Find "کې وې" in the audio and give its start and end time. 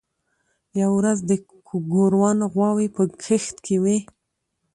3.65-3.97